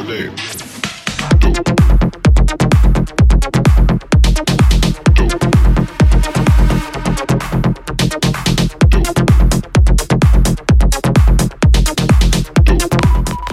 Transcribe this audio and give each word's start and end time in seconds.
Die 0.00 0.06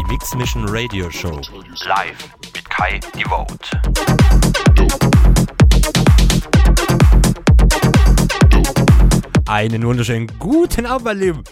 Mix 0.08 0.36
Mission 0.36 0.66
Radio 0.70 1.12
Show. 1.12 1.42
Live 1.86 2.30
mit 2.54 2.70
Kai 2.70 3.02
Devote. 3.14 3.82
Einen 9.48 9.84
wunderschönen 9.86 10.32
guten 10.40 10.86
Abend, 10.86 11.04
mein 11.06 11.20
Lieben. 11.20 11.44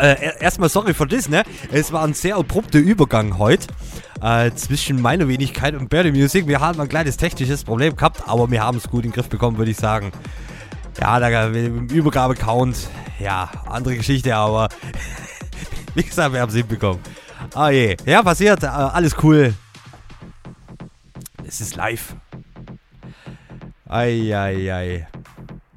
Äh, 0.00 0.42
erstmal 0.42 0.68
sorry 0.68 0.94
für 0.94 1.06
das, 1.06 1.28
ne? 1.28 1.42
Es 1.70 1.92
war 1.92 2.04
ein 2.04 2.14
sehr 2.14 2.36
abrupter 2.36 2.78
Übergang 2.78 3.38
heute 3.38 3.68
äh, 4.22 4.50
zwischen 4.52 5.00
meiner 5.00 5.28
Wenigkeit 5.28 5.74
und 5.74 5.88
Birdie 5.88 6.12
Music. 6.12 6.46
Wir 6.46 6.60
haben 6.60 6.80
ein 6.80 6.88
kleines 6.88 7.16
technisches 7.16 7.64
Problem 7.64 7.96
gehabt, 7.96 8.22
aber 8.26 8.50
wir 8.50 8.62
haben 8.62 8.78
es 8.78 8.88
gut 8.88 9.04
in 9.04 9.10
den 9.10 9.14
Griff 9.14 9.28
bekommen, 9.28 9.58
würde 9.58 9.70
ich 9.70 9.76
sagen. 9.76 10.12
Ja, 11.00 11.18
da 11.18 11.48
Übergabecount, 11.48 12.88
ja, 13.18 13.50
andere 13.66 13.96
Geschichte, 13.96 14.34
aber 14.34 14.68
wie 15.94 16.02
gesagt, 16.02 16.32
wir 16.32 16.40
haben 16.40 16.50
es 16.50 16.56
hinbekommen. 16.56 17.00
Ah 17.54 17.70
je, 17.70 17.96
ja, 18.04 18.22
passiert, 18.22 18.62
äh, 18.62 18.66
alles 18.66 19.16
cool. 19.22 19.54
Es 21.46 21.60
ist 21.60 21.76
live. 21.76 22.14
Eieiei. 23.88 25.08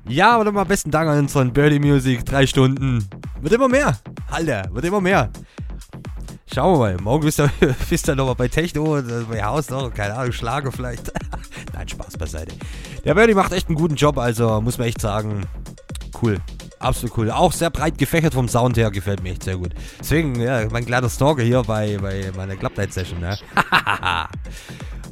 Ja, 0.07 0.35
aber 0.35 0.43
nochmal 0.43 0.65
besten 0.65 0.91
Dank 0.91 1.09
an 1.09 1.17
unseren 1.17 1.51
Birdie 1.53 1.79
Music. 1.79 2.25
Drei 2.25 2.45
Stunden. 2.45 3.07
Wird 3.43 3.55
immer 3.55 3.67
mehr. 3.67 3.97
Alter, 4.31 4.69
wird 4.71 4.85
immer 4.85 5.01
mehr. 5.01 5.29
Schauen 6.53 6.75
wir 6.75 6.79
mal. 6.79 6.97
Morgen 7.01 7.25
bist 7.25 7.39
du, 7.39 7.49
bist 7.89 8.07
du 8.07 8.15
nochmal 8.15 8.35
bei 8.35 8.47
Techno, 8.47 8.97
äh, 8.99 9.25
bei 9.29 9.43
Haus 9.43 9.69
noch, 9.69 9.93
keine 9.93 10.13
Ahnung, 10.13 10.31
Schlager 10.31 10.71
vielleicht. 10.71 11.11
Nein, 11.73 11.89
Spaß 11.89 12.15
beiseite. 12.17 12.55
Der 13.03 13.13
Birdie 13.15 13.33
macht 13.33 13.51
echt 13.51 13.67
einen 13.67 13.75
guten 13.75 13.95
Job, 13.95 14.17
also 14.17 14.61
muss 14.61 14.77
man 14.77 14.87
echt 14.87 15.01
sagen. 15.01 15.41
Cool. 16.21 16.37
Absolut 16.79 17.17
cool. 17.17 17.31
Auch 17.31 17.51
sehr 17.51 17.69
breit 17.69 17.97
gefächert 17.97 18.33
vom 18.33 18.47
Sound 18.47 18.77
her, 18.77 18.91
gefällt 18.91 19.21
mir 19.21 19.31
echt 19.31 19.43
sehr 19.43 19.57
gut. 19.57 19.73
Deswegen, 19.99 20.39
ja, 20.39 20.65
mein 20.71 20.85
kleiner 20.85 21.09
Stalker 21.09 21.43
hier 21.43 21.63
bei, 21.63 21.97
bei 21.97 22.31
meiner 22.37 22.55
Club-Night-Session, 22.55 23.19
ne? 23.19 23.37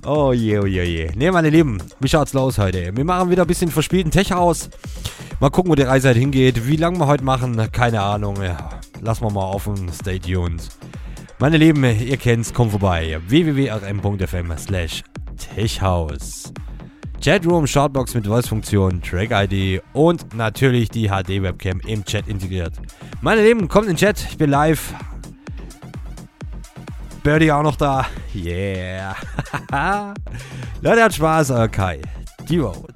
Oh 0.03 0.33
je, 0.33 0.59
oh 0.59 0.65
je, 0.65 0.81
oh 0.81 0.83
je. 0.83 1.11
Ne, 1.15 1.31
meine 1.31 1.51
Lieben, 1.51 1.77
wie 1.99 2.07
schaut's 2.07 2.33
los 2.33 2.57
heute? 2.57 2.91
Wir 2.95 3.05
machen 3.05 3.29
wieder 3.29 3.43
ein 3.43 3.47
bisschen 3.47 3.69
verspielten 3.69 4.09
Tech 4.09 4.33
aus. 4.33 4.71
Mal 5.39 5.51
gucken, 5.51 5.71
wo 5.71 5.75
die 5.75 5.83
Reise 5.83 6.07
halt 6.07 6.17
hingeht. 6.17 6.67
Wie 6.67 6.75
lange 6.75 6.97
wir 6.97 7.05
heute 7.05 7.23
machen, 7.23 7.71
keine 7.71 8.01
Ahnung. 8.01 8.41
Ja, 8.41 8.81
lassen 8.99 9.25
wir 9.25 9.31
mal 9.31 9.45
offen. 9.45 9.91
Stay 9.93 10.17
tuned. 10.17 10.69
Meine 11.37 11.57
Lieben, 11.57 11.83
ihr 11.83 12.17
kennt's, 12.17 12.51
kommt 12.51 12.71
vorbei. 12.71 13.19
www.rm.fm 13.27 14.57
slash 14.57 15.03
techhaus. 15.37 16.51
Chatroom, 17.23 17.67
Shoutbox 17.67 18.15
mit 18.15 18.25
Voice-Funktion, 18.25 19.03
Track-ID 19.03 19.83
und 19.93 20.33
natürlich 20.33 20.89
die 20.89 21.09
HD-Webcam 21.09 21.79
im 21.85 22.03
Chat 22.03 22.27
integriert. 22.27 22.73
Meine 23.21 23.43
Lieben, 23.43 23.67
kommt 23.67 23.85
in 23.85 23.93
den 23.93 23.97
Chat, 23.97 24.25
ich 24.31 24.37
bin 24.39 24.49
live. 24.49 24.95
Birdie 27.23 27.51
auch 27.51 27.63
noch 27.63 27.75
da. 27.75 28.05
Yeah. 28.33 29.15
Leute, 30.81 31.03
hat 31.03 31.13
Spaß, 31.13 31.51
euer 31.51 31.67
Kai. 31.67 32.01
Die 32.49 32.57
Road. 32.57 32.93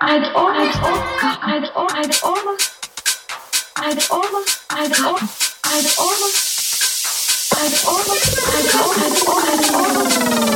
I'd 0.00 0.24
almost, 0.34 0.78
I'd, 0.82 1.64
al- 1.74 1.86
I'd 1.90 2.14
almost, 2.22 2.72
I'd 3.76 4.10
almost, 4.10 4.64
I'd, 4.70 4.92
al- 5.00 5.18
I'd 5.64 5.86
almost, 5.98 7.52
I'd 7.54 7.74
almost, 7.86 8.38
I'd, 8.48 8.68
al- 8.74 8.94
I'd, 8.94 9.16
al- 9.26 9.38
I'd 9.38 9.74
almost, 9.74 10.47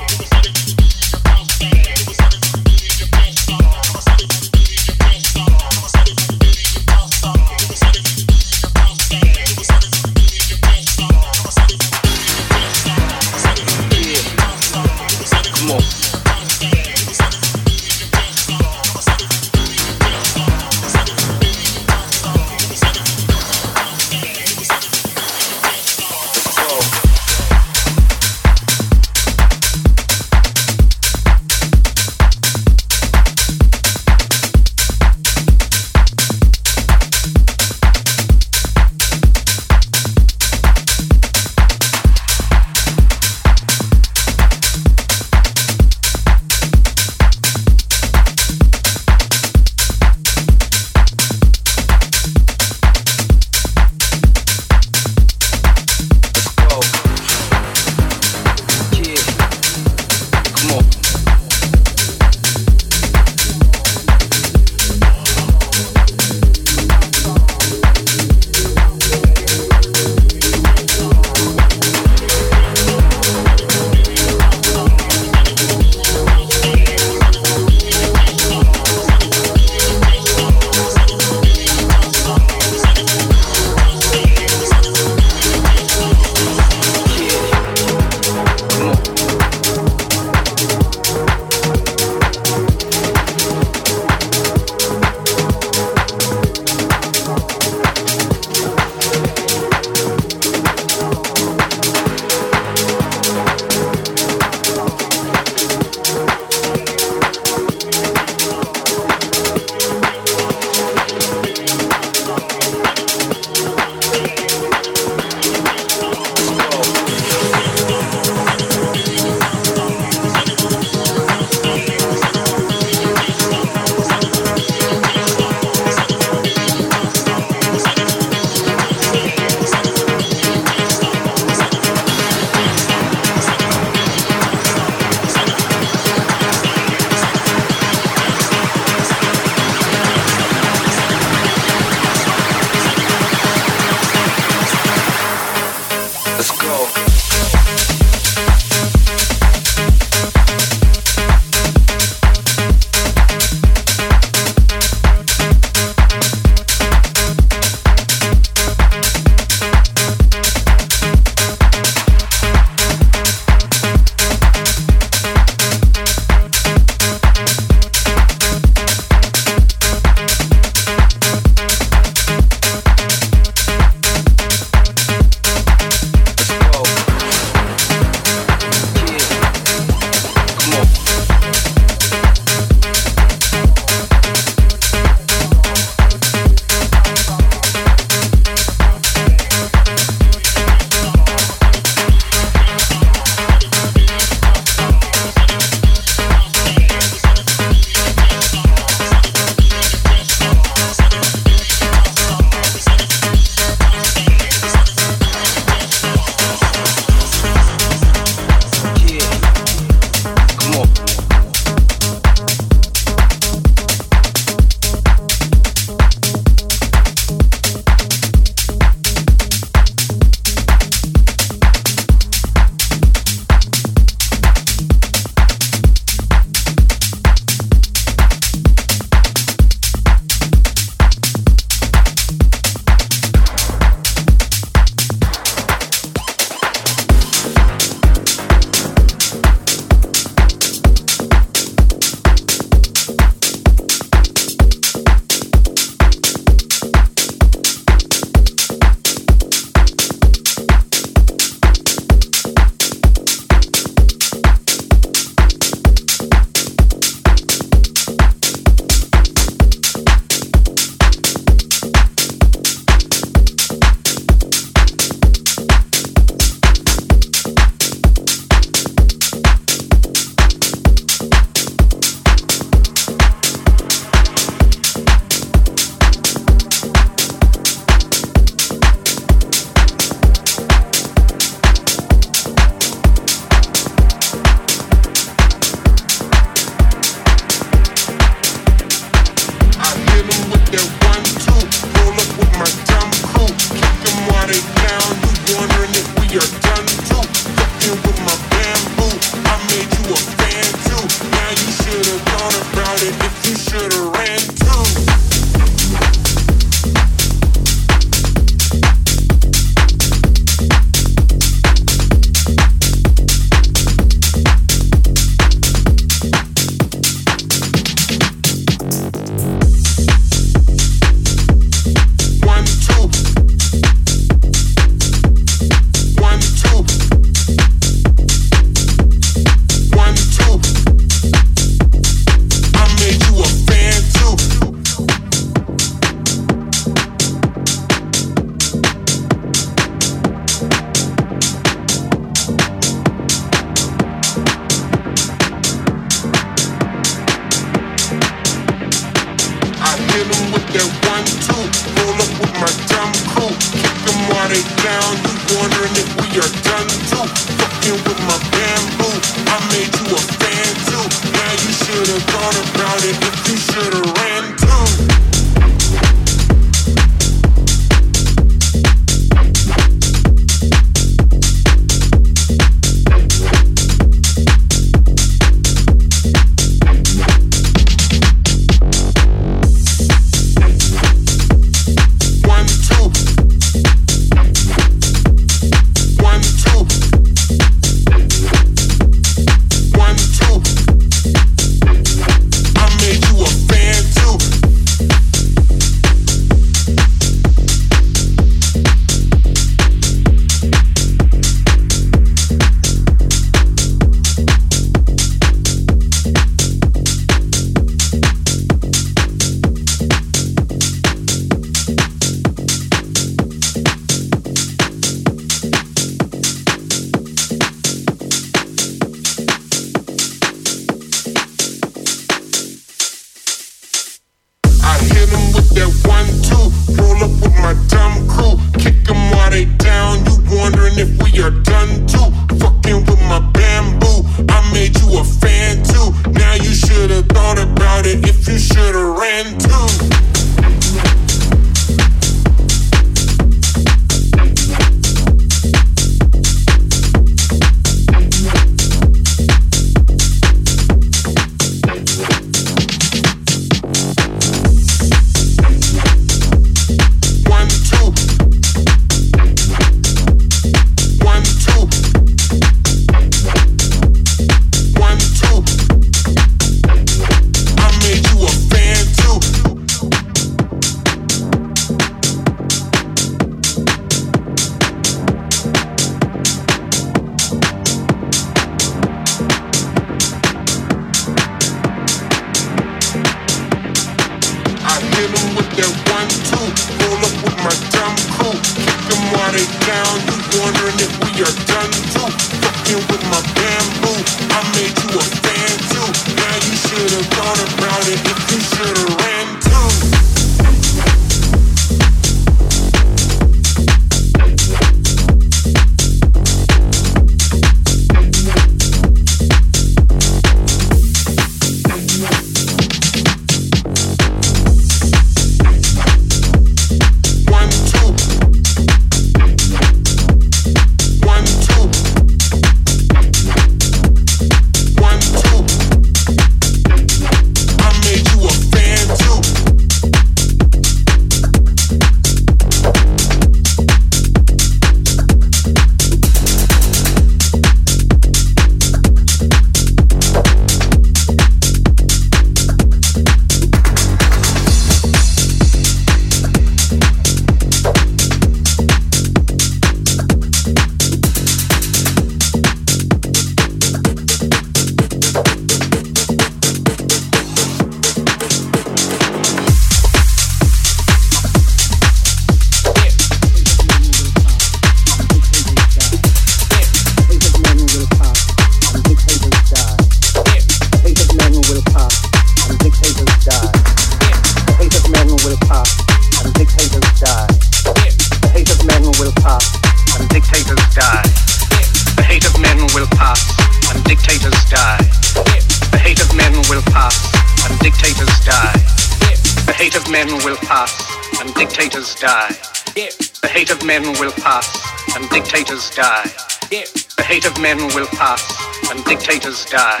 men 594.00 594.18
will 594.18 594.32
pass 594.40 594.68
and 595.14 595.28
dictators 595.28 595.90
die. 595.90 596.24
The 596.70 597.24
hate 597.28 597.44
of 597.44 597.60
men 597.60 597.76
will 597.94 598.06
pass 598.06 598.42
and 598.88 599.04
dictators 599.04 599.66
die. 599.66 600.00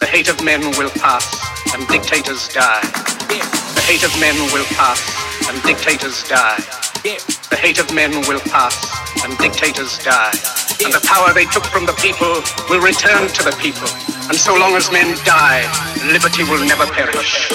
The 0.00 0.06
hate 0.06 0.28
of 0.28 0.44
men 0.44 0.60
will 0.76 0.90
pass 1.00 1.24
and 1.72 1.88
dictators 1.88 2.48
die. 2.48 2.82
The 3.76 3.84
hate 3.88 4.04
of 4.04 4.12
men 4.20 4.36
will 4.52 4.68
pass 4.76 5.00
and 5.48 5.56
dictators 5.62 6.28
die. 6.28 6.60
The 7.48 7.56
hate 7.56 7.78
of 7.78 7.88
men 7.94 8.12
will 8.28 8.40
pass 8.52 8.76
and 9.24 9.32
dictators 9.38 9.96
die. 10.04 10.32
And 10.84 10.92
the 10.92 11.00
power 11.08 11.32
they 11.32 11.46
took 11.46 11.64
from 11.72 11.86
the 11.86 11.96
people 12.04 12.44
will 12.68 12.84
return 12.84 13.28
to 13.28 13.42
the 13.48 13.56
people. 13.64 13.88
And 14.28 14.36
so 14.36 14.52
long 14.58 14.76
as 14.76 14.92
men 14.92 15.16
die, 15.24 15.64
liberty 16.12 16.44
will 16.44 16.62
never 16.68 16.84
perish. 16.84 17.48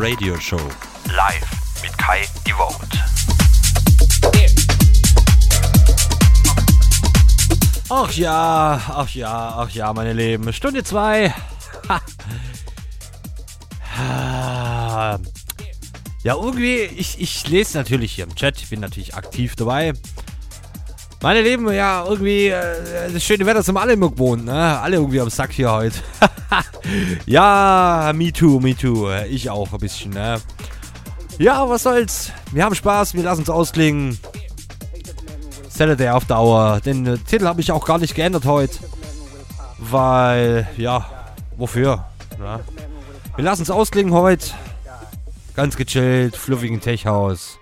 Radio 0.00 0.38
Show. 0.38 0.60
Live 1.06 1.82
mit 1.82 1.98
Kai 1.98 2.24
Devote. 2.46 2.98
Ach 7.88 8.12
ja, 8.12 8.80
ach 8.94 9.12
ja, 9.12 9.54
ach 9.58 9.70
ja, 9.70 9.92
meine 9.92 10.12
Lieben. 10.12 10.52
Stunde 10.52 10.84
2. 10.84 11.34
Ja, 16.22 16.34
irgendwie, 16.34 16.76
ich, 16.82 17.20
ich 17.20 17.48
lese 17.48 17.78
natürlich 17.78 18.12
hier 18.12 18.24
im 18.24 18.36
Chat, 18.36 18.58
ich 18.58 18.70
bin 18.70 18.78
natürlich 18.78 19.14
aktiv 19.14 19.56
dabei. 19.56 19.94
Meine 21.20 21.42
Lieben, 21.42 21.72
ja, 21.72 22.04
irgendwie, 22.06 22.46
äh, 22.46 23.12
das 23.12 23.24
schöne 23.24 23.44
Wetter 23.44 23.66
wir 23.66 23.80
alle 23.80 23.94
immer 23.94 24.08
gewohnt, 24.10 24.44
ne? 24.44 24.78
Alle 24.78 24.96
irgendwie 24.96 25.20
am 25.20 25.30
Sack 25.30 25.50
hier 25.50 25.72
heute. 25.72 25.98
ja, 27.26 28.12
me 28.14 28.32
too, 28.32 28.60
me 28.60 28.76
too. 28.76 29.10
Ich 29.28 29.50
auch 29.50 29.72
ein 29.72 29.80
bisschen, 29.80 30.12
ne? 30.12 30.40
Ja, 31.38 31.68
was 31.68 31.82
soll's. 31.82 32.30
Wir 32.52 32.64
haben 32.64 32.74
Spaß, 32.74 33.14
wir 33.14 33.24
lassen 33.24 33.42
es 33.42 33.50
ausklingen. 33.50 34.18
Saturday 35.68 36.06
After 36.06 36.40
Hour. 36.40 36.80
Den 36.84 37.04
äh, 37.06 37.18
Titel 37.18 37.46
habe 37.46 37.60
ich 37.60 37.72
auch 37.72 37.84
gar 37.84 37.98
nicht 37.98 38.14
geändert 38.14 38.44
heute. 38.44 38.78
Weil, 39.78 40.68
ja, 40.76 41.34
wofür? 41.56 42.04
Na? 42.38 42.60
Wir 43.34 43.44
lassen 43.44 43.62
es 43.62 43.70
ausklingen 43.70 44.12
heute. 44.12 44.50
Ganz 45.56 45.76
gechillt, 45.76 46.36
fluffigen 46.36 46.80
Tech-Haus. 46.80 47.56
Äh, 47.56 47.57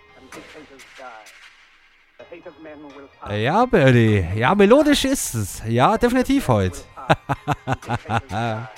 Ja, 3.31 3.67
Birdie. 3.67 4.25
Ja, 4.37 4.55
melodisch 4.55 5.05
ist 5.05 5.35
es. 5.35 5.63
Ja, 5.67 5.99
definitiv 5.99 6.49
heute. 6.49 6.79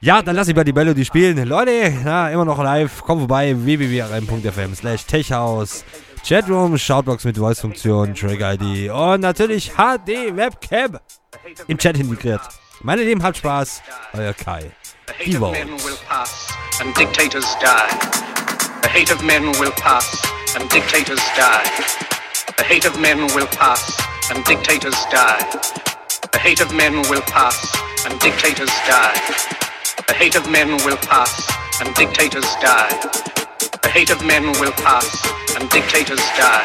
ja, 0.00 0.22
dann 0.22 0.36
lass 0.36 0.48
ich 0.48 0.56
mal 0.56 0.64
die 0.64 0.72
Melodie 0.72 1.04
spielen. 1.04 1.46
Leute, 1.46 1.92
na, 2.04 2.30
immer 2.30 2.44
noch 2.44 2.62
live. 2.62 3.02
Komm 3.02 3.20
vorbei. 3.20 3.54
www.rm.fm 3.56 4.74
slash 4.74 5.04
techhaus. 5.06 5.84
Chatroom, 6.26 6.78
Shoutbox 6.78 7.24
mit 7.24 7.36
Voice-Funktion, 7.36 8.14
Track-ID 8.14 8.90
und 8.90 9.20
natürlich 9.20 9.72
HD-Webcam 9.72 10.98
im 11.68 11.76
Chat 11.76 11.98
integriert. 11.98 12.40
Meine 12.82 13.02
Lieben, 13.02 13.22
habt 13.22 13.36
Spaß. 13.36 13.82
Euer 14.14 14.32
Kai. 14.32 14.70
The 15.06 15.12
hate 15.12 15.36
of 15.36 15.52
men 15.52 15.68
will 15.84 15.96
pass 16.08 16.48
and 16.80 16.96
dictators 16.96 17.44
die. 17.60 17.90
The 18.82 18.88
hate 18.88 19.12
of 19.12 19.22
men 19.22 19.44
will 19.60 19.72
pass 19.72 20.22
and 20.54 20.72
dictators 20.72 21.20
die. 21.36 22.13
The 22.56 22.64
hate 22.64 22.84
of 22.84 23.00
men 23.00 23.18
will 23.34 23.46
pass 23.48 24.00
and 24.30 24.44
dictators 24.44 24.94
die. 25.10 25.42
The 26.32 26.38
hate 26.38 26.60
of 26.60 26.72
men 26.74 27.02
will 27.10 27.22
pass 27.22 27.58
and 28.06 28.18
dictators 28.20 28.70
die. 28.86 29.14
The 30.06 30.14
hate 30.14 30.36
of 30.36 30.48
men 30.48 30.76
will 30.84 30.96
pass 30.96 31.50
and 31.80 31.94
dictators 31.94 32.46
die. 32.62 32.88
The 33.82 33.88
hate 33.88 34.10
of 34.10 34.24
men 34.24 34.44
will 34.60 34.72
pass 34.72 35.10
and 35.56 35.68
dictators 35.70 36.22
die. 36.38 36.64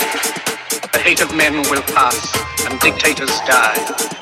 The 0.94 1.00
hate 1.00 1.22
of 1.22 1.36
men 1.36 1.64
will 1.70 1.82
pass 1.82 2.38
and 2.66 2.80
dictators 2.80 3.34
die. 3.50 3.76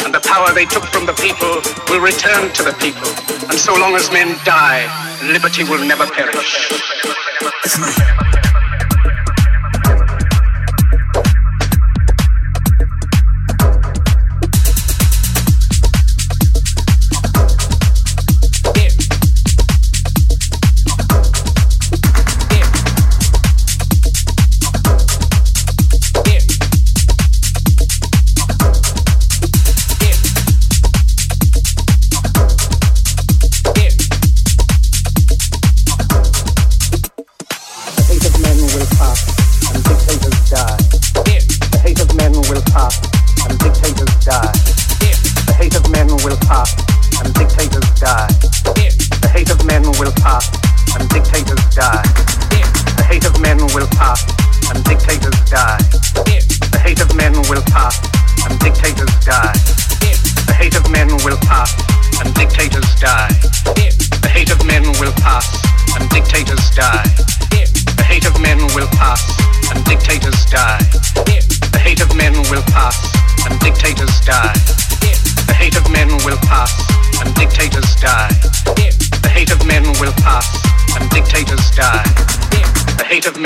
And 0.06 0.14
the 0.14 0.22
power 0.22 0.54
they 0.54 0.66
took 0.66 0.86
from 0.86 1.06
the 1.06 1.14
people 1.14 1.62
will 1.90 2.02
return 2.02 2.52
to 2.54 2.64
the 2.64 2.76
people. 2.80 3.12
And 3.50 3.60
so 3.60 3.74
long 3.74 3.96
as 3.96 4.10
men 4.12 4.38
die, 4.46 4.88
liberty 5.22 5.64
will 5.64 5.84
never 5.86 6.08
perish. 6.08 6.72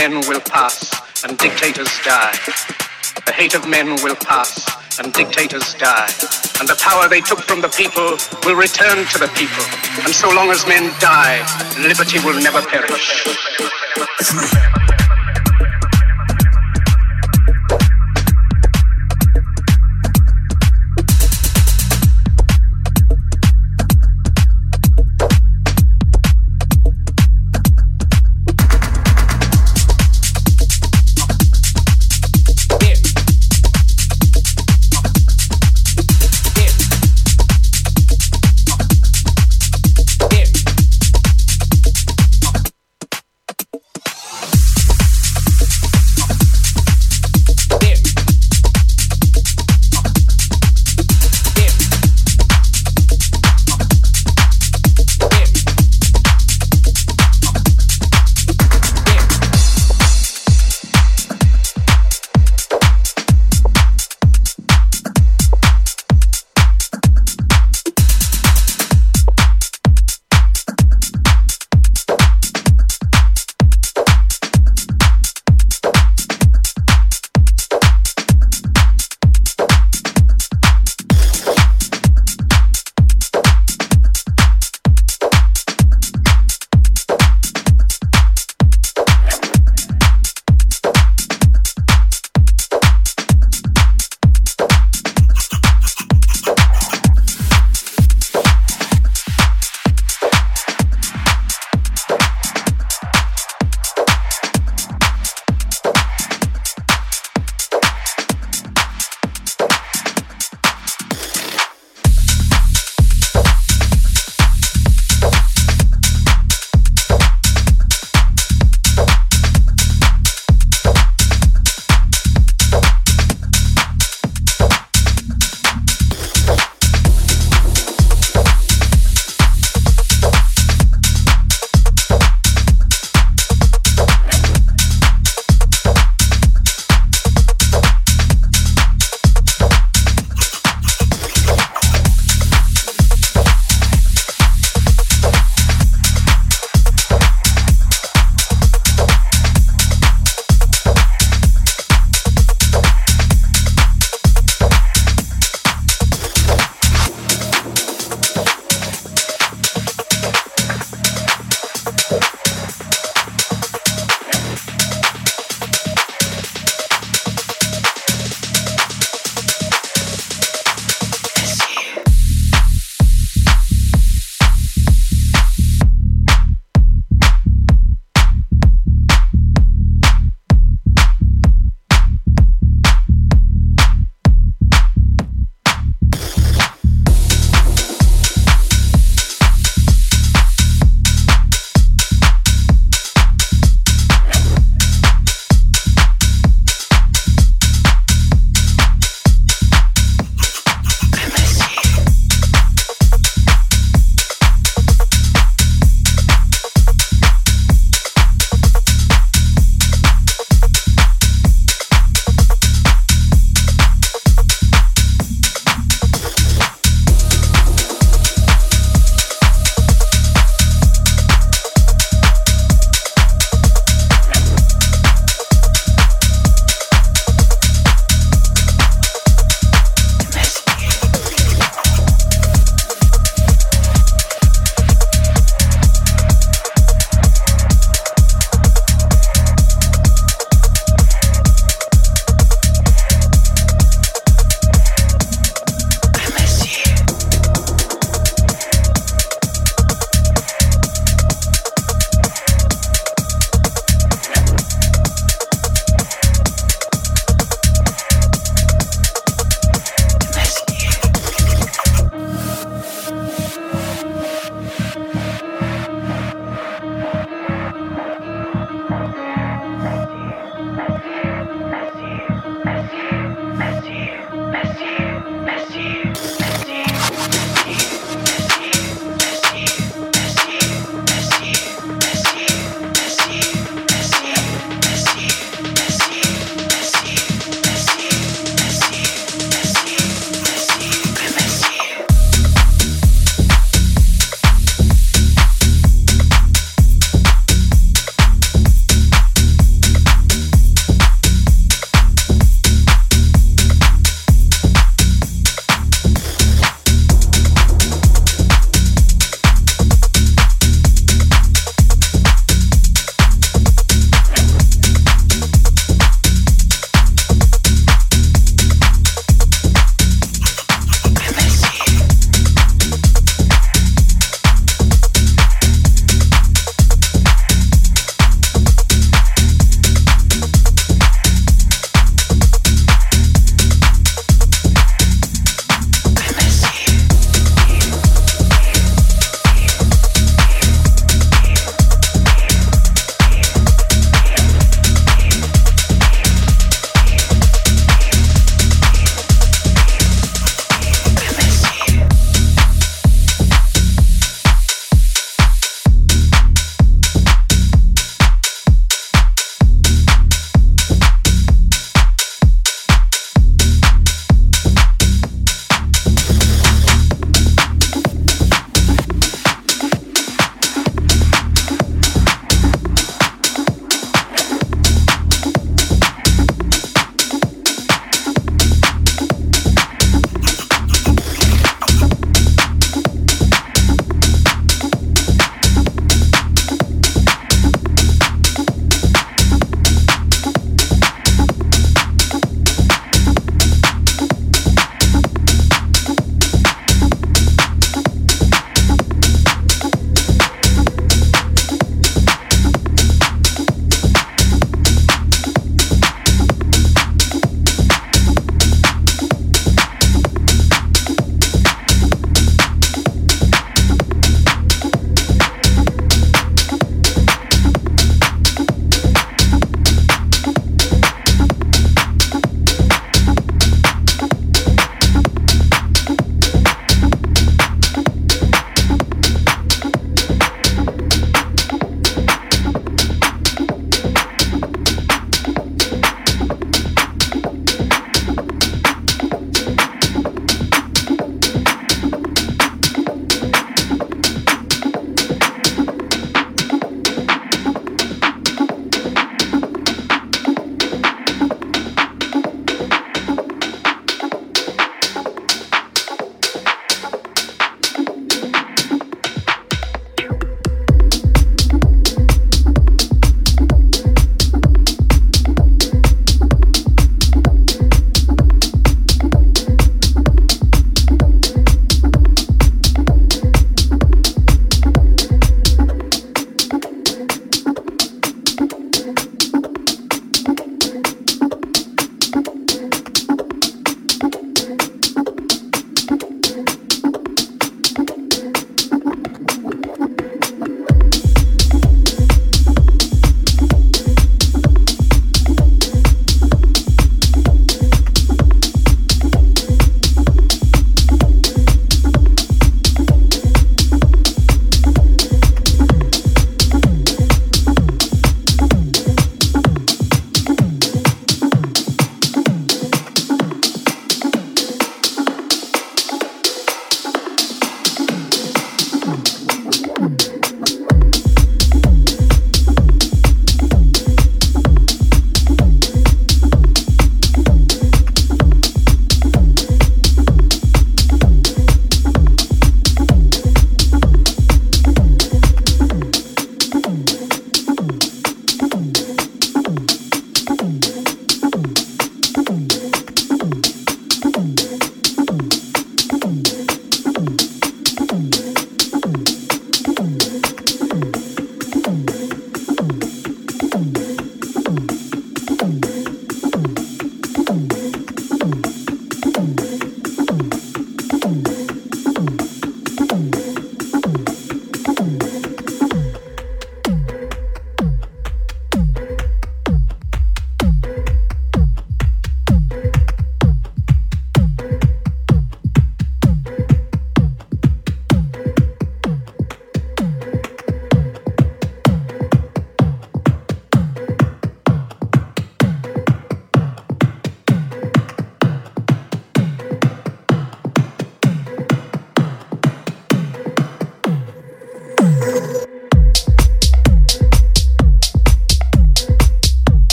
men 0.00 0.26
will 0.28 0.40
pass 0.40 0.78
and 1.24 1.36
dictators 1.36 1.92
die. 2.02 2.32
The 3.26 3.32
hate 3.32 3.54
of 3.54 3.68
men 3.68 3.96
will 4.02 4.16
pass 4.16 4.64
and 4.98 5.12
dictators 5.12 5.74
die. 5.74 6.08
And 6.58 6.66
the 6.66 6.78
power 6.80 7.06
they 7.06 7.20
took 7.20 7.40
from 7.40 7.60
the 7.60 7.68
people 7.68 8.16
will 8.46 8.56
return 8.56 9.04
to 9.12 9.18
the 9.18 9.28
people. 9.36 9.64
And 10.02 10.14
so 10.14 10.32
long 10.32 10.50
as 10.50 10.66
men 10.66 10.90
die, 11.00 11.44
liberty 11.82 12.18
will 12.24 12.40
never 12.40 12.62
perish. 12.62 13.26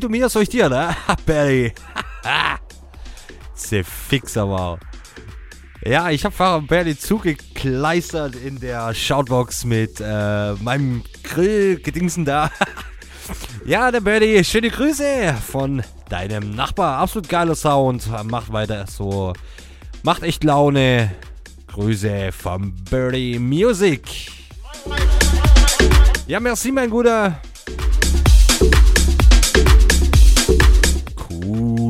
Wie 0.00 0.06
du 0.06 0.08
mir, 0.08 0.30
soll 0.30 0.44
ich 0.44 0.48
dir, 0.48 0.70
ne? 0.70 0.96
Barry. 1.26 1.74
Sehr 3.54 3.84
fix 3.84 4.34
aber. 4.34 4.78
Ja, 5.84 6.08
ich 6.08 6.24
habe 6.24 6.34
Fahrer 6.34 6.62
Barry 6.62 6.96
zugekleistert 6.96 8.34
in 8.34 8.58
der 8.60 8.94
Shoutbox 8.94 9.64
mit 9.64 10.00
äh, 10.00 10.54
meinem 10.54 11.02
Grillgedingsen 11.22 12.24
da. 12.24 12.50
ja, 13.66 13.90
der 13.90 14.00
Barry, 14.00 14.42
schöne 14.42 14.70
Grüße 14.70 15.34
von 15.46 15.82
deinem 16.08 16.54
Nachbar. 16.54 16.98
Absolut 16.98 17.28
geiler 17.28 17.54
Sound. 17.54 18.08
Macht 18.24 18.50
weiter 18.54 18.86
so. 18.86 19.34
Macht 20.02 20.22
echt 20.22 20.44
Laune. 20.44 21.10
Grüße 21.66 22.32
vom 22.32 22.74
Birdie 22.90 23.38
Music. 23.38 24.30
Ja, 26.26 26.40
merci, 26.40 26.72
mein 26.72 26.88
Guter. 26.88 27.38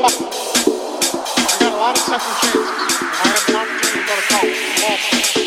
lucky. 0.00 0.24
I 0.24 1.56
got 1.60 1.72
a 1.72 1.76
lot 1.76 1.96
of 1.96 2.02
second 2.02 2.34
chances, 2.40 3.00
and 3.00 3.08
I 3.12 3.28
had 3.28 3.48
an 3.48 3.56
opportunity 3.56 4.00
to 4.00 4.06
go 4.08 4.14
to 4.16 4.22
college. 4.28 5.39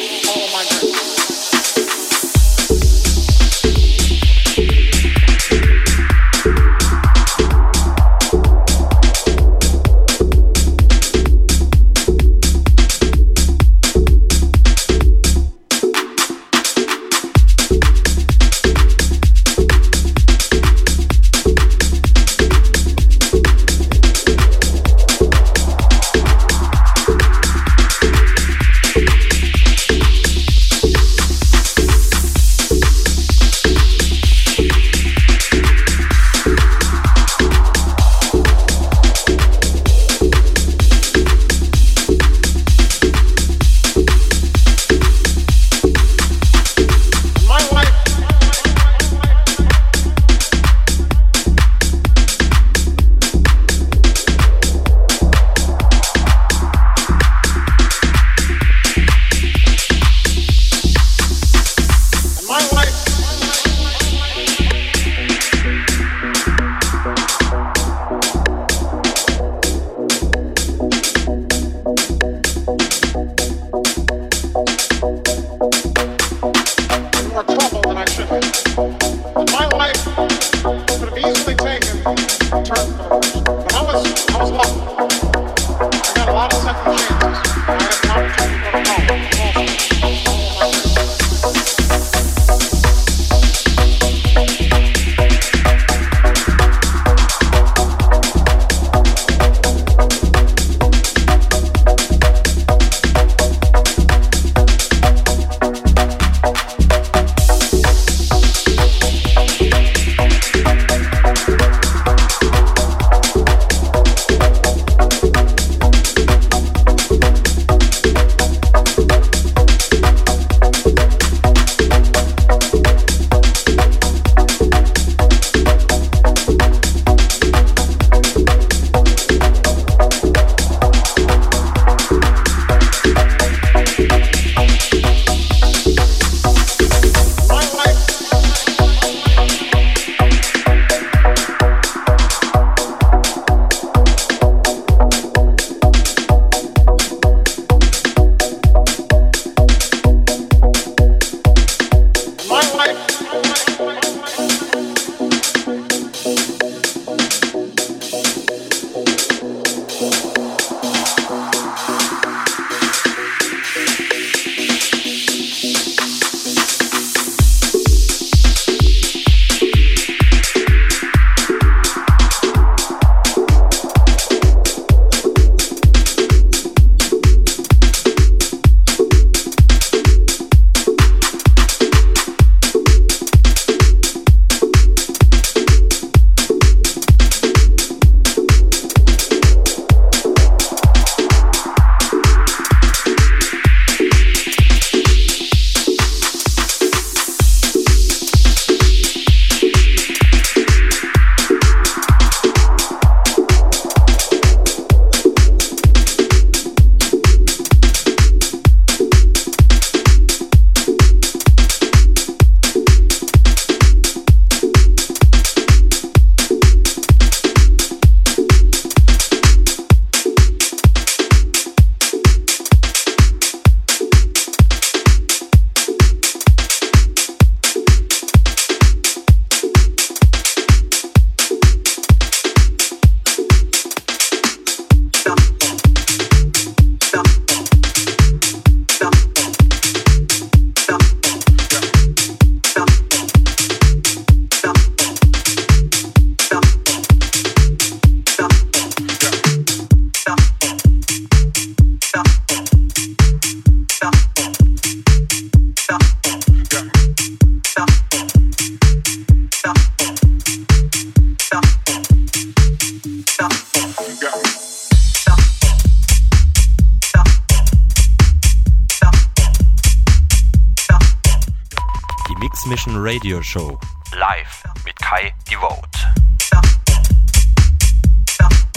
Radio 273.34 273.42
Show. 273.42 273.80
Live 274.16 274.64
mit 274.86 274.96
Kai 274.98 275.34
Devote. 275.50 276.00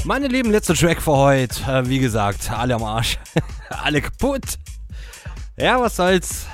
Meine 0.04 0.28
lieben, 0.28 0.50
letzter 0.50 0.72
Track 0.72 1.02
für 1.02 1.14
heute. 1.14 1.62
Äh, 1.70 1.86
wie 1.90 1.98
gesagt, 1.98 2.50
alle 2.50 2.74
am 2.74 2.82
Arsch. 2.82 3.18
alle 3.68 4.00
kaputt. 4.00 4.58
Ja, 5.58 5.78
was 5.78 5.96
soll's. 5.96 6.46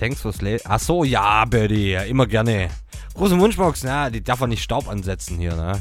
Thanks 0.00 0.22
fürs 0.22 0.42
Le 0.42 0.58
Ach 0.64 0.80
so, 0.80 1.04
ja, 1.04 1.44
Birdie. 1.44 1.92
Immer 1.92 2.26
gerne. 2.26 2.70
Große 3.14 3.38
Wunschbox, 3.38 3.84
na, 3.84 4.10
die 4.10 4.24
darf 4.24 4.40
man 4.40 4.50
nicht 4.50 4.64
Staub 4.64 4.88
ansetzen 4.88 5.38
hier, 5.38 5.54
ne? 5.54 5.80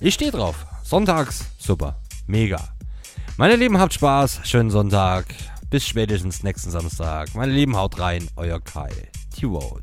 Ich 0.01 0.15
stehe 0.15 0.31
drauf. 0.31 0.65
Sonntags, 0.83 1.45
super. 1.57 1.95
Mega. 2.27 2.59
Meine 3.37 3.55
Lieben, 3.55 3.79
habt 3.79 3.93
Spaß. 3.93 4.41
Schönen 4.43 4.69
Sonntag. 4.69 5.27
Bis 5.73 5.87
spätestens 5.87 6.43
nächsten 6.43 6.69
Samstag. 6.69 7.33
Meine 7.33 7.51
Lieben, 7.51 7.75
haut 7.75 7.97
rein. 7.97 8.27
Euer 8.35 8.59
Kai. 8.59 8.91
T-Road. 9.35 9.81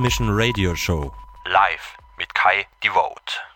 Mission 0.00 0.34
Radio 0.34 0.74
Show. 0.74 1.12
Live 1.44 1.98
mit 2.16 2.34
Kai 2.34 2.66
Devote. 2.82 3.49